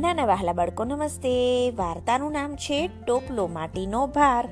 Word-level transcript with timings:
નાના 0.00 0.26
વહાલા 0.26 0.52
બાળકો, 0.52 0.84
નમસ્તે. 0.84 1.32
વાર્તાનું 1.70 2.32
નામ 2.32 2.54
છે 2.56 2.88
ટોપલો 3.06 3.46
માટીનો 3.46 4.06
ભાર 4.06 4.48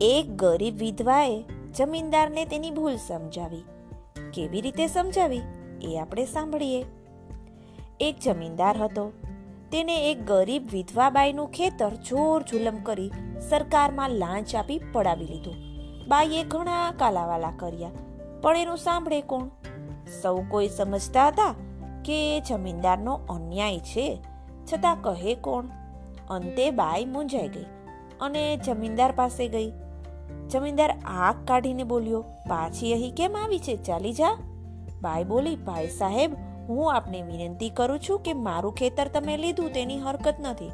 એક 0.00 0.26
ગરીબ 0.36 0.76
વિધવાએ 0.76 1.44
જમીનદારને 1.76 2.44
તેની 2.44 2.70
ભૂલ 2.70 2.96
સમજાવી. 2.96 3.64
કેવી 4.34 4.60
રીતે 4.60 4.86
સમજાવી? 4.86 5.40
એ 5.82 5.98
આપણે 5.98 6.24
સાંભળીએ. 6.24 6.84
એક 8.00 8.16
જમીનદાર 8.24 8.76
હતો. 8.76 9.12
તેને 9.72 10.10
એક 10.10 10.26
ગરીબ 10.26 10.68
વિધવા 10.72 11.10
બાઈનું 11.10 11.48
ખેતર 11.48 11.94
જોર 11.94 12.42
જુલમ 12.42 12.76
કરી 12.82 13.10
સરકારમાં 13.48 14.10
લાંચ 14.10 14.54
આપી 14.54 14.80
પડાવી 14.92 15.24
લીધું. 15.24 15.54
બાઈએ 16.08 16.42
ઘણા 16.44 16.92
કાલાવાલા 16.98 17.52
કર્યા, 17.56 17.90
પણ 18.42 18.56
એનું 18.56 18.76
સાંભળે 18.76 19.20
કોણ? 19.20 19.48
સૌ 20.22 20.36
કોઈ 20.48 20.68
સમજતા 20.68 21.28
હતા 21.28 21.54
કે 22.08 22.40
જમીનદારનો 22.40 23.12
અન્યાય 23.12 23.78
છે? 23.78 24.22
છતાં 24.72 24.96
કહે 25.02 25.34
કોણ? 25.34 25.66
અંતે 26.30 26.70
બાઈ 26.70 27.04
મૂંઝાઈ 27.04 27.48
ગઈ 27.48 27.66
અને 28.20 28.56
જમીનદાર 28.56 29.12
પાસે 29.16 29.48
ગઈ. 29.48 29.72
જમીનદાર 30.50 30.98
આગ 31.04 31.44
કાઢીને 31.44 31.82
બોલ્યો, 31.82 32.20
પાછી 32.48 32.92
અહીં 32.92 33.14
કેમ 33.14 33.36
આવી 33.36 33.58
છે? 33.58 33.76
ચાલી 33.76 34.12
જા. 34.12 34.38
બાઈ 35.02 35.24
બોલી, 35.24 35.56
ભાઈ 35.56 35.88
સાહેબ, 35.88 36.34
હું 36.68 36.94
આપને 36.94 37.22
વિનંતી 37.22 37.70
કરું 37.70 37.98
છું 37.98 38.20
કે 38.20 38.32
મારું 38.32 38.74
ખેતર 38.74 39.08
તમે 39.08 39.36
લીધું 39.36 39.72
તેની 39.72 39.98
હરકત 39.98 40.34
નથી. 40.40 40.70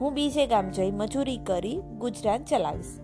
હું 0.00 0.14
બીજે 0.14 0.46
ગામ 0.46 0.70
જઈ 0.70 0.90
મજૂરી 0.90 1.36
કરી 1.36 1.80
ગુજરાત 1.98 2.44
ચલાવીશ. 2.44 3.00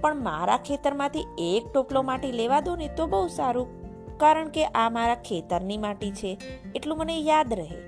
પણ 0.00 0.22
મારા 0.22 0.56
ખેતરમાંથી 0.56 1.26
એક 1.38 1.72
ટોપલો 1.72 2.02
માટી 2.02 2.32
લેવા 2.32 2.60
દો 2.60 2.76
ને 2.76 2.88
તો 2.88 3.06
બહુ 3.06 3.26
સારું. 3.28 3.83
કારણ 4.16 4.48
કે 4.48 4.64
આ 4.64 4.88
મારા 4.88 5.14
ખેતરની 5.14 5.78
માટી 5.78 6.10
છે, 6.10 6.38
એટલું 6.74 6.98
મને 6.98 7.18
યાદ 7.18 7.54
રહે. 7.54 7.80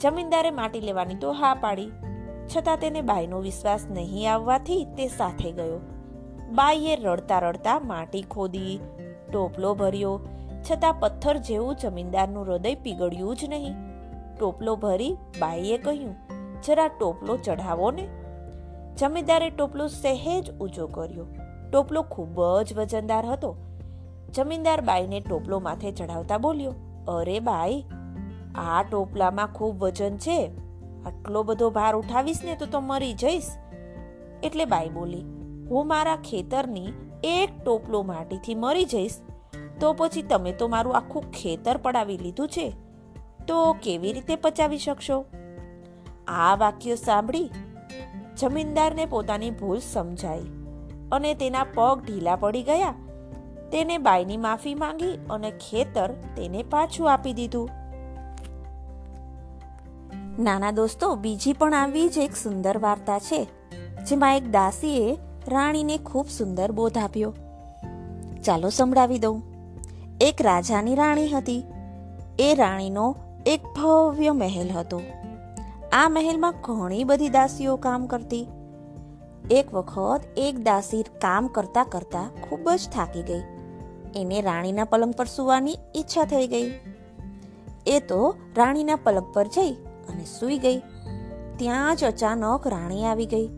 જમીનદારે 0.00 0.50
માટી 0.50 0.80
લેવાની 0.80 1.14
તો 1.14 1.32
હા 1.32 1.54
પાડી, 1.54 1.90
છતાં 2.56 2.76
તેને 2.76 3.00
બાઈનો 3.00 3.40
વિશ્વાસ 3.40 3.86
નહીં 3.90 4.32
આવવાથી 4.32 4.84
તે 4.84 5.08
સાથે 5.08 5.52
ગયો. 5.52 5.80
બાઈએ 6.52 6.96
રડતા 6.96 7.38
રડતા 7.38 7.80
માટી 7.80 8.22
ખોદી, 8.22 8.80
ટોપલો 9.32 9.74
ભર્યો, 9.74 10.20
છતાં 10.70 10.94
પથ્થર 10.94 11.36
જેવું 11.36 11.76
જમીનદારનું 11.76 12.44
હૃદય 12.44 12.74
પીગળ્યું 12.74 13.36
જ 13.36 13.44
નહીં. 13.48 13.74
ટોપલો 14.38 14.76
ભરી 14.76 15.16
બાઈએ 15.38 15.78
કહ્યું, 15.78 16.14
જરા 16.62 16.88
ટોપલો 16.88 17.36
ચઢાવો 17.36 17.90
ને. 17.90 18.08
જમીનદારે 18.96 19.50
ટોપલો 19.50 19.86
સહેજ 19.86 20.50
ઊંચો 20.58 20.86
કર્યો. 20.86 21.26
ટોપલો 21.72 22.02
ખૂબ 22.02 22.62
જ 22.62 22.74
વજનદાર 22.76 23.26
હતો. 23.26 23.56
જમીનદાર 24.34 24.80
બાઈને 24.80 25.20
ટોપલો 25.20 25.60
માથે 25.60 25.92
ચઢાવતા 25.92 26.38
બોલ્યો, 26.38 26.74
અરે 27.08 27.40
બાઈ, 27.40 27.84
આ 28.54 28.82
ટોપલામાં 28.82 29.46
ખૂબ 29.46 29.78
વજન 29.78 30.16
છે. 30.16 30.50
આટલો 31.06 31.42
બધો 31.42 31.70
ભાર 31.70 31.96
ઉઠાવીશ 31.96 32.38
ને 32.44 32.56
તો 32.56 32.66
તો 32.66 32.80
મરી 32.80 33.12
જઈશ. 33.12 33.48
એટલે 34.42 34.64
બાઈ 34.64 34.88
બોલી, 34.88 35.22
હું 35.70 35.88
મારા 35.88 36.16
ખેતરની 36.16 36.92
એક 37.24 37.64
ટોપલો 37.64 38.02
માટીથી 38.02 38.54
મરી 38.54 38.84
જઈશ. 38.84 39.18
તો 39.80 39.92
પછી 39.92 40.22
તમે 40.22 40.52
તો 40.52 40.68
મારું 40.68 40.96
આખું 40.96 41.22
ખેતર 41.30 41.76
પડાવી 41.76 42.18
લીધું 42.18 42.48
છે. 42.48 42.72
તો 43.48 43.72
કેવી 43.72 44.12
રીતે 44.12 44.36
પચાવી 44.36 44.78
શકશો? 44.78 45.24
આ 46.28 46.56
વાક્ય 46.56 46.94
સાંભળી 46.94 47.50
જમીનદારને 48.40 49.04
પોતાની 49.04 49.50
ભૂલ 49.50 49.78
સમજાઈ 49.78 50.40
અને 51.12 51.34
તેના 51.34 51.64
પગ 51.64 52.02
ઢીલા 52.06 52.36
પડી 52.36 52.62
ગયા 52.62 52.94
તેને 53.72 53.98
બાઈની 53.98 54.36
માફી 54.36 54.74
માંગી 54.74 55.18
અને 55.30 55.50
ખેતર 55.50 56.10
તેને 56.10 56.62
પાછું 56.62 57.12
આપી 57.12 57.32
દીધું. 57.32 57.70
નાના 60.38 60.70
દોસ્તો, 60.70 61.14
બીજી 61.14 61.52
પણ 61.52 61.74
આવી 61.74 62.08
જ 62.08 62.18
એક 62.18 62.36
સુંદર 62.36 62.78
વાર્તા 62.78 63.18
છે, 63.18 63.48
જેમાં 64.04 64.36
એક 64.36 64.50
દાસીએ 64.50 65.18
રાણીને 65.48 65.98
ખૂબ 65.98 66.26
સુંદર 66.26 66.72
બોધ 66.72 66.98
આપ્યો. 66.98 67.34
ચાલો 68.44 68.68
સંભળાવી 68.68 69.18
દઉં. 69.18 69.42
એક 70.20 70.42
રાજાની 70.42 70.94
રાણી 70.94 71.28
હતી. 71.28 71.64
એ 72.38 72.54
રાણીનો 72.54 73.16
એક 73.46 73.62
ભવ્ય 73.62 74.32
મહેલ 74.32 74.70
હતો. 74.70 75.02
આ 75.92 76.08
મહેલમાં 76.08 76.54
ઘણી 76.62 77.04
બધી 77.04 77.28
દાસીઓ 77.28 77.76
કામ 77.76 78.06
કરતી. 78.06 78.48
એક 79.50 79.74
વખત 79.74 80.20
એક 80.36 80.62
દાસી 80.62 81.02
કામ 81.02 81.46
કરતા 81.46 81.84
કરતા 81.84 82.30
ખૂબ 82.42 82.70
જ 82.70 82.88
થાકી 82.92 83.22
ગઈ. 83.22 83.61
એને 84.16 84.40
રાણીના 84.40 84.84
પલંગ 84.84 85.14
પર 85.14 85.24
સૂવાની 85.24 85.76
ઈચ્છા 85.96 86.24
થઈ 86.24 86.46
ગઈ. 86.46 86.70
એ 87.86 88.00
તો 88.00 88.36
રાણીના 88.56 88.96
પલંગ 88.96 89.34
પર 89.34 89.46
જઈ 89.46 89.72
અને 90.08 90.24
સૂઈ 90.24 90.58
ગઈ. 90.58 90.78
ત્યાં 91.56 91.96
જ 91.96 92.04
અચાનક 92.04 92.66
રાણી 92.66 93.04
આવી 93.04 93.26
ગઈ. 93.26 93.48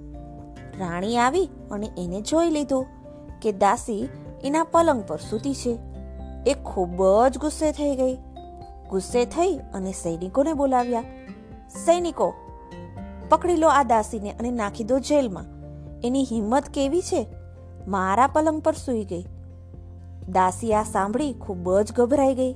રાણી 0.78 1.16
આવી 1.16 1.50
અને 1.70 1.90
એને 1.98 2.20
જોઈ 2.20 2.50
લીધો 2.50 2.86
કે 3.42 3.52
દાસી 3.52 4.08
એના 4.44 4.64
પલંગ 4.64 5.04
પર 5.04 5.16
સૂતી 5.16 5.54
છે. 5.54 5.78
એ 6.46 6.54
ખૂબ 6.54 7.28
જ 7.28 7.38
ગુસ્સે 7.38 7.72
થઈ 7.72 7.96
ગઈ. 7.96 8.14
ગુસ્સે 8.90 9.24
થઈ 9.24 9.60
અને 9.74 9.92
સૈનિકોને 9.92 10.52
બોલાવ્યા. 10.52 11.04
સૈનિકો, 11.84 12.34
પકડી 13.28 13.56
લો 13.56 13.68
આ 13.68 13.82
દાસીને 13.82 14.30
અને 14.30 14.50
નાખી 14.50 14.84
દો 14.84 14.98
જેલમાં. 14.98 15.44
એની 16.00 16.24
હિંમત 16.24 16.68
કેવી 16.68 17.02
છે? 17.02 17.26
મારા 17.88 18.26
પલંગ 18.26 18.62
પર 18.62 18.72
સૂઈ 18.72 19.04
ગઈ. 19.04 19.24
દાસી 20.28 20.74
આ 20.74 20.82
સાંભળી 20.82 21.32
ખૂબ 21.32 21.80
જ 21.80 21.92
ગભરાઈ 21.92 22.34
ગઈ. 22.34 22.54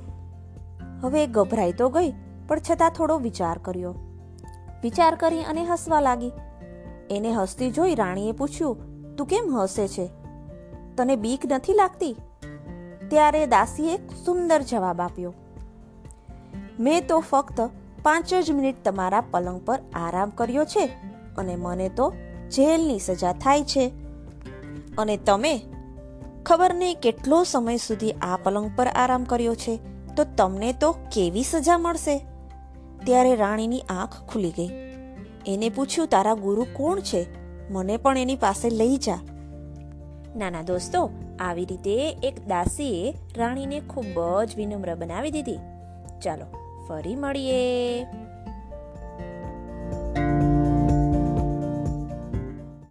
હવે 1.00 1.26
ગભરાઈ 1.26 1.72
તો 1.72 1.88
ગઈ, 1.88 2.12
પણ 2.48 2.58
છતાં 2.70 2.90
થોડો 2.90 3.18
વિચાર 3.18 3.58
કર્યો. 3.58 3.94
વિચાર 4.82 5.14
કરી 5.14 5.42
અને 5.42 5.64
હસવા 5.64 6.00
લાગી. 6.00 6.32
એને 7.10 7.32
હસતી 7.32 7.70
જોઈ 7.70 7.94
રાણીએ 7.94 8.32
પૂછ્યું, 8.32 8.76
તું 9.16 9.26
કેમ 9.26 9.56
હસે 9.56 9.88
છે? 9.88 10.06
તને 10.96 11.16
બીક 11.16 11.42
નથી 11.52 11.74
લાગતી? 11.74 12.16
ત્યારે 13.08 13.46
દાસીએ 13.46 13.96
સુંદર 13.96 14.62
જવાબ 14.62 15.00
આપ્યો, 15.00 15.34
મેં 16.80 17.06
તો 17.06 17.20
ફક્ત 17.20 17.60
પાંચ 18.02 18.34
જ 18.34 18.52
મિનિટ 18.52 18.84
તમારા 18.84 19.20
પલંગ 19.20 19.60
પર 19.64 19.78
આરામ 19.94 20.30
કર્યો 20.30 20.64
છે 20.64 20.86
અને 21.36 21.56
મને 21.56 21.88
તો 21.88 22.12
જેલની 22.50 22.98
સજા 22.98 23.32
થાય 23.32 23.62
છે. 23.62 23.92
અને 24.98 25.16
તમે 25.16 25.60
ખબર 26.48 26.74
નહીં 26.74 26.96
કેટલો 26.96 27.44
સમય 27.44 27.76
સુધી 27.76 28.12
આ 28.12 28.38
પલંગ 28.42 28.70
પર 28.76 28.86
આરામ 28.86 29.24
કર્યો 29.24 29.54
છે? 29.54 29.78
તો 30.16 30.24
તમને 30.24 30.72
તો 30.72 30.92
કેવી 30.92 31.42
સજા 31.42 31.78
મળશે? 31.78 32.18
ત્યારે 33.04 33.36
રાણીની 33.36 33.80
આંખ 33.80 34.32
ખુલી 34.32 34.50
ગઈ. 34.50 34.68
એને 35.46 35.68
પૂછ્યું, 35.68 36.08
તારા 36.08 36.34
ગુરુ 36.34 36.66
કોણ 36.72 37.00
છે? 37.00 37.26
મને 37.70 37.96
પણ 37.96 38.18
એની 38.18 38.36
પાસે 38.36 38.70
લઈ 38.70 38.96
જા. 38.96 39.18
નાના 40.36 40.62
દોસ્તો, 40.62 41.10
આવી 41.40 41.64
રીતે 41.64 42.08
એક 42.22 42.48
દાસીએ 42.48 43.14
રાણીને 43.36 43.80
ખૂબ 43.80 44.42
જ 44.44 44.56
વિનમ્ર 44.56 44.94
બનાવી 44.94 45.30
દીધી. 45.30 45.58
ચાલો, 46.22 46.46
ફરી 46.88 47.16
મળીએ. 47.16 48.04